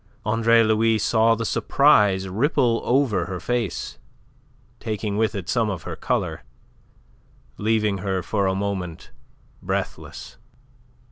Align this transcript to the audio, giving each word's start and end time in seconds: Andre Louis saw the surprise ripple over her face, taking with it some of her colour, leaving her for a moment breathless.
Andre 0.25 0.63
Louis 0.63 0.97
saw 0.97 1.35
the 1.35 1.45
surprise 1.45 2.27
ripple 2.27 2.81
over 2.83 3.27
her 3.27 3.39
face, 3.39 3.99
taking 4.79 5.15
with 5.15 5.35
it 5.35 5.47
some 5.47 5.69
of 5.69 5.83
her 5.83 5.95
colour, 5.95 6.41
leaving 7.59 7.99
her 7.99 8.23
for 8.23 8.47
a 8.47 8.55
moment 8.55 9.11
breathless. 9.61 10.37